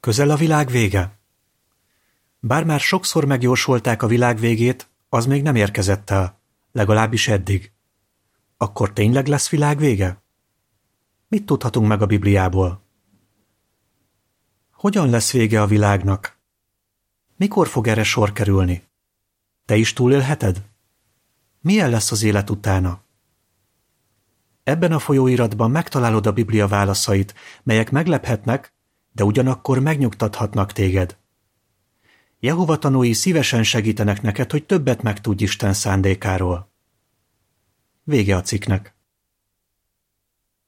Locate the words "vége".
0.68-1.18, 9.78-10.22, 15.32-15.62, 38.04-38.36